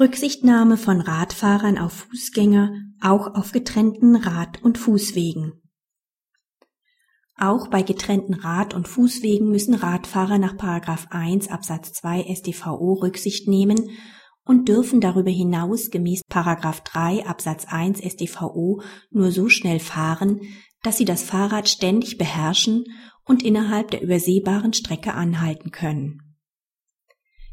Rücksichtnahme 0.00 0.78
von 0.78 1.02
Radfahrern 1.02 1.76
auf 1.76 1.92
Fußgänger, 1.92 2.72
auch 3.02 3.34
auf 3.34 3.52
getrennten 3.52 4.16
Rad- 4.16 4.62
und 4.62 4.78
Fußwegen. 4.78 5.60
Auch 7.36 7.68
bei 7.68 7.82
getrennten 7.82 8.32
Rad- 8.32 8.72
und 8.72 8.88
Fußwegen 8.88 9.50
müssen 9.50 9.74
Radfahrer 9.74 10.38
nach 10.38 10.54
1 11.10 11.48
Absatz 11.48 11.92
2 11.92 12.34
StVO 12.34 12.94
Rücksicht 12.94 13.46
nehmen 13.46 13.90
und 14.46 14.68
dürfen 14.68 15.02
darüber 15.02 15.30
hinaus 15.30 15.90
gemäß 15.90 16.22
3 16.82 17.26
Absatz 17.26 17.66
1 17.66 18.00
StVO 18.00 18.80
nur 19.10 19.30
so 19.32 19.50
schnell 19.50 19.80
fahren, 19.80 20.40
dass 20.82 20.96
sie 20.96 21.04
das 21.04 21.22
Fahrrad 21.22 21.68
ständig 21.68 22.16
beherrschen 22.16 22.86
und 23.26 23.42
innerhalb 23.42 23.90
der 23.90 24.00
übersehbaren 24.00 24.72
Strecke 24.72 25.12
anhalten 25.12 25.70
können. 25.72 26.29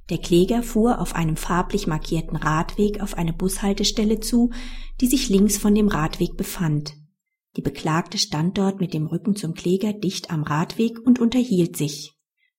Der 0.09 0.19
Kläger 0.19 0.63
fuhr 0.63 1.01
auf 1.01 1.15
einem 1.15 1.35
farblich 1.35 1.85
markierten 1.85 2.38
Radweg 2.38 3.02
auf 3.02 3.17
eine 3.17 3.34
Bushaltestelle 3.34 4.20
zu, 4.20 4.52
die 5.02 5.07
sich 5.07 5.27
links 5.27 5.57
von 5.57 5.75
dem 5.75 5.89
Radweg 5.89 6.38
befand. 6.38 6.95
Die 7.57 7.61
Beklagte 7.61 8.17
stand 8.17 8.57
dort 8.57 8.79
mit 8.79 8.93
dem 8.93 9.07
Rücken 9.07 9.35
zum 9.35 9.53
Kläger 9.53 9.91
dicht 9.91 10.31
am 10.31 10.43
Radweg 10.43 10.99
und 11.05 11.20
unterhielt 11.20 11.75
sich. 11.75 12.13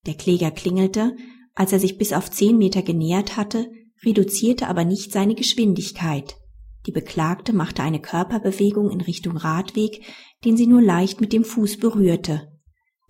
Der 0.06 0.14
Kläger 0.14 0.50
klingelte, 0.50 1.16
als 1.54 1.72
er 1.72 1.80
sich 1.80 1.98
bis 1.98 2.12
auf 2.12 2.30
zehn 2.30 2.58
Meter 2.58 2.82
genähert 2.82 3.36
hatte, 3.36 3.70
reduzierte 4.04 4.68
aber 4.68 4.84
nicht 4.84 5.12
seine 5.12 5.34
Geschwindigkeit. 5.34 6.36
Die 6.86 6.92
Beklagte 6.92 7.52
machte 7.52 7.82
eine 7.82 8.00
Körperbewegung 8.00 8.90
in 8.90 9.00
Richtung 9.00 9.36
Radweg, 9.36 10.02
den 10.44 10.56
sie 10.56 10.66
nur 10.66 10.82
leicht 10.82 11.20
mit 11.20 11.32
dem 11.32 11.44
Fuß 11.44 11.78
berührte. 11.78 12.57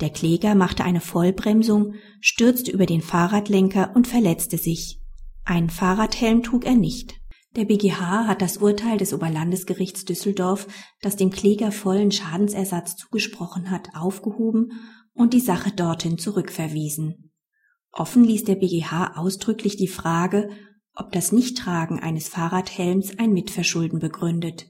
Der 0.00 0.10
Kläger 0.10 0.54
machte 0.54 0.84
eine 0.84 1.00
Vollbremsung, 1.00 1.94
stürzte 2.20 2.70
über 2.70 2.86
den 2.86 3.02
Fahrradlenker 3.02 3.92
und 3.94 4.06
verletzte 4.06 4.56
sich. 4.56 5.00
Einen 5.44 5.70
Fahrradhelm 5.70 6.42
trug 6.42 6.64
er 6.64 6.76
nicht. 6.76 7.14
Der 7.56 7.64
BGH 7.64 8.26
hat 8.26 8.42
das 8.42 8.58
Urteil 8.58 8.98
des 8.98 9.12
Oberlandesgerichts 9.12 10.04
Düsseldorf, 10.04 10.68
das 11.00 11.16
dem 11.16 11.30
Kläger 11.30 11.72
vollen 11.72 12.12
Schadensersatz 12.12 12.96
zugesprochen 12.96 13.70
hat, 13.70 13.88
aufgehoben 13.94 14.72
und 15.14 15.32
die 15.32 15.40
Sache 15.40 15.72
dorthin 15.72 16.18
zurückverwiesen. 16.18 17.32
Offen 17.90 18.22
ließ 18.22 18.44
der 18.44 18.56
BGH 18.56 19.16
ausdrücklich 19.16 19.76
die 19.76 19.88
Frage, 19.88 20.50
ob 20.94 21.10
das 21.10 21.32
Nichttragen 21.32 21.98
eines 21.98 22.28
Fahrradhelms 22.28 23.18
ein 23.18 23.32
Mitverschulden 23.32 23.98
begründet. 23.98 24.66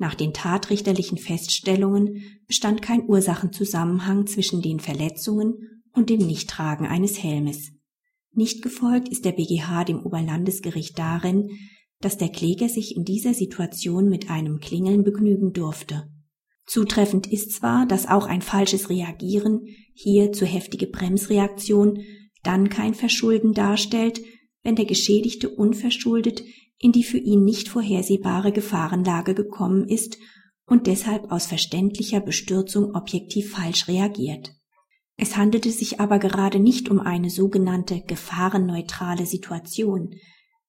Nach 0.00 0.14
den 0.14 0.32
tatrichterlichen 0.32 1.18
Feststellungen 1.18 2.22
bestand 2.46 2.80
kein 2.80 3.06
Ursachenzusammenhang 3.06 4.26
zwischen 4.26 4.62
den 4.62 4.80
Verletzungen 4.80 5.82
und 5.92 6.08
dem 6.08 6.26
Nichttragen 6.26 6.86
eines 6.86 7.22
Helmes. 7.22 7.72
Nicht 8.32 8.62
gefolgt 8.62 9.10
ist 9.10 9.26
der 9.26 9.32
BGH 9.32 9.84
dem 9.84 10.00
Oberlandesgericht 10.00 10.98
darin, 10.98 11.50
dass 12.00 12.16
der 12.16 12.30
Kläger 12.30 12.70
sich 12.70 12.96
in 12.96 13.04
dieser 13.04 13.34
Situation 13.34 14.08
mit 14.08 14.30
einem 14.30 14.58
Klingeln 14.58 15.04
begnügen 15.04 15.52
durfte. 15.52 16.08
Zutreffend 16.64 17.26
ist 17.26 17.52
zwar, 17.52 17.84
dass 17.84 18.08
auch 18.08 18.24
ein 18.24 18.40
falsches 18.40 18.88
Reagieren, 18.88 19.66
hier 19.92 20.32
zu 20.32 20.46
heftige 20.46 20.86
Bremsreaktion, 20.86 21.98
dann 22.42 22.70
kein 22.70 22.94
Verschulden 22.94 23.52
darstellt, 23.52 24.22
wenn 24.62 24.76
der 24.76 24.84
Geschädigte 24.84 25.48
unverschuldet 25.48 26.42
in 26.80 26.92
die 26.92 27.04
für 27.04 27.18
ihn 27.18 27.44
nicht 27.44 27.68
vorhersehbare 27.68 28.52
Gefahrenlage 28.52 29.34
gekommen 29.34 29.86
ist 29.86 30.16
und 30.66 30.86
deshalb 30.86 31.30
aus 31.30 31.46
verständlicher 31.46 32.20
Bestürzung 32.20 32.94
objektiv 32.94 33.52
falsch 33.52 33.86
reagiert. 33.86 34.52
Es 35.16 35.36
handelte 35.36 35.70
sich 35.70 36.00
aber 36.00 36.18
gerade 36.18 36.58
nicht 36.58 36.88
um 36.88 36.98
eine 36.98 37.28
sogenannte 37.28 38.00
gefahrenneutrale 38.00 39.26
Situation. 39.26 40.14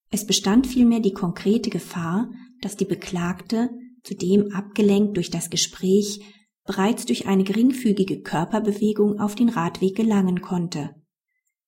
Es 0.09 0.27
bestand 0.27 0.67
vielmehr 0.67 0.99
die 0.99 1.13
konkrete 1.13 1.69
Gefahr, 1.69 2.29
dass 2.59 2.75
die 2.75 2.85
Beklagte, 2.85 3.69
zudem 4.03 4.51
abgelenkt 4.51 5.15
durch 5.15 5.29
das 5.29 5.49
Gespräch, 5.49 6.19
bereits 6.65 7.05
durch 7.05 7.27
eine 7.27 7.45
geringfügige 7.45 8.21
Körperbewegung 8.21 9.21
auf 9.21 9.35
den 9.35 9.47
Radweg 9.47 9.95
gelangen 9.95 10.41
konnte. 10.41 11.00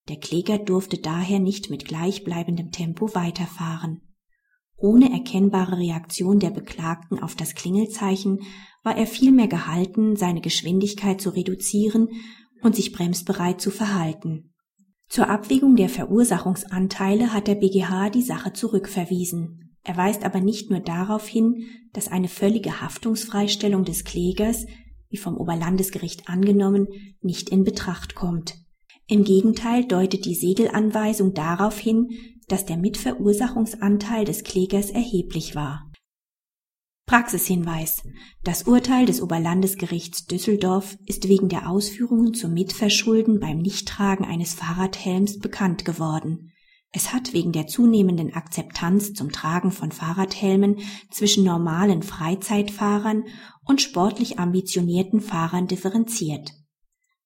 Der 0.09 0.17
Kläger 0.17 0.57
durfte 0.57 0.97
daher 0.97 1.39
nicht 1.39 1.69
mit 1.69 1.85
gleichbleibendem 1.85 2.71
Tempo 2.71 3.15
weiterfahren. 3.15 4.01
Ohne 4.75 5.13
erkennbare 5.13 5.77
Reaktion 5.77 6.39
der 6.39 6.49
Beklagten 6.49 7.19
auf 7.19 7.35
das 7.35 7.55
Klingelzeichen 7.55 8.41
war 8.83 8.97
er 8.97 9.07
vielmehr 9.07 9.47
gehalten, 9.47 10.17
seine 10.17 10.41
Geschwindigkeit 10.41 11.21
zu 11.21 11.29
reduzieren 11.29 12.09
und 12.61 12.75
sich 12.75 12.91
bremsbereit 12.91 13.61
zu 13.61 13.71
verhalten. 13.71 14.53
Zur 15.07 15.29
Abwägung 15.29 15.77
der 15.77 15.89
Verursachungsanteile 15.89 17.31
hat 17.31 17.47
der 17.47 17.55
BGH 17.55 18.09
die 18.09 18.23
Sache 18.23 18.51
zurückverwiesen. 18.51 19.77
Er 19.83 19.95
weist 19.95 20.23
aber 20.23 20.41
nicht 20.41 20.69
nur 20.69 20.79
darauf 20.79 21.27
hin, 21.27 21.65
dass 21.93 22.07
eine 22.07 22.27
völlige 22.27 22.81
Haftungsfreistellung 22.81 23.85
des 23.85 24.03
Klägers, 24.03 24.65
wie 25.09 25.17
vom 25.17 25.37
Oberlandesgericht 25.37 26.27
angenommen, 26.27 26.87
nicht 27.21 27.49
in 27.49 27.63
Betracht 27.63 28.15
kommt. 28.15 28.55
Im 29.07 29.23
Gegenteil 29.23 29.85
deutet 29.85 30.25
die 30.25 30.35
Segelanweisung 30.35 31.33
darauf 31.33 31.77
hin, 31.77 32.09
dass 32.47 32.65
der 32.65 32.77
Mitverursachungsanteil 32.77 34.25
des 34.25 34.43
Klägers 34.43 34.89
erheblich 34.89 35.55
war. 35.55 35.91
Praxishinweis. 37.05 38.01
Das 38.43 38.63
Urteil 38.63 39.05
des 39.05 39.21
Oberlandesgerichts 39.21 40.25
Düsseldorf 40.25 40.97
ist 41.05 41.27
wegen 41.27 41.49
der 41.49 41.69
Ausführungen 41.69 42.33
zum 42.33 42.53
Mitverschulden 42.53 43.39
beim 43.39 43.57
Nichttragen 43.57 44.23
eines 44.23 44.53
Fahrradhelms 44.53 45.39
bekannt 45.39 45.83
geworden. 45.83 46.51
Es 46.93 47.11
hat 47.11 47.33
wegen 47.33 47.51
der 47.51 47.67
zunehmenden 47.67 48.33
Akzeptanz 48.33 49.13
zum 49.13 49.31
Tragen 49.31 49.71
von 49.71 49.91
Fahrradhelmen 49.91 50.77
zwischen 51.11 51.43
normalen 51.43 52.03
Freizeitfahrern 52.03 53.25
und 53.65 53.81
sportlich 53.81 54.39
ambitionierten 54.39 55.19
Fahrern 55.19 55.67
differenziert. 55.67 56.51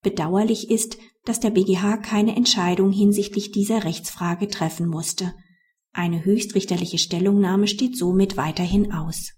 Bedauerlich 0.02 0.72
ist, 0.72 0.98
dass 1.28 1.40
der 1.40 1.50
BGH 1.50 1.98
keine 1.98 2.36
Entscheidung 2.36 2.92
hinsichtlich 2.92 3.52
dieser 3.52 3.84
Rechtsfrage 3.84 4.48
treffen 4.48 4.88
musste. 4.88 5.34
Eine 5.94 6.24
höchstrichterliche 6.24 6.98
Stellungnahme 6.98 7.68
steht 7.68 7.98
somit 7.98 8.38
weiterhin 8.38 8.94
aus 8.94 9.38